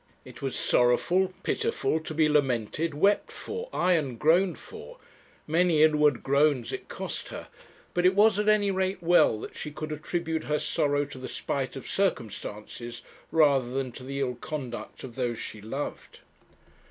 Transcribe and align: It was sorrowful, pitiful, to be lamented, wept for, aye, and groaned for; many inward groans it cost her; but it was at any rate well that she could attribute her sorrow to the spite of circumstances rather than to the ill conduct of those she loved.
It 0.25 0.41
was 0.41 0.55
sorrowful, 0.55 1.31
pitiful, 1.43 1.99
to 1.99 2.13
be 2.15 2.27
lamented, 2.27 2.95
wept 2.95 3.31
for, 3.31 3.69
aye, 3.71 3.93
and 3.93 4.17
groaned 4.17 4.57
for; 4.57 4.97
many 5.45 5.83
inward 5.83 6.23
groans 6.23 6.71
it 6.71 6.87
cost 6.87 7.27
her; 7.27 7.49
but 7.93 8.03
it 8.03 8.15
was 8.15 8.39
at 8.39 8.49
any 8.49 8.71
rate 8.71 9.03
well 9.03 9.39
that 9.41 9.55
she 9.55 9.69
could 9.69 9.91
attribute 9.91 10.45
her 10.45 10.57
sorrow 10.57 11.05
to 11.05 11.19
the 11.19 11.27
spite 11.27 11.75
of 11.75 11.87
circumstances 11.87 13.03
rather 13.31 13.69
than 13.69 13.91
to 13.91 14.03
the 14.03 14.19
ill 14.21 14.33
conduct 14.41 15.03
of 15.03 15.13
those 15.13 15.37
she 15.37 15.61
loved. 15.61 16.21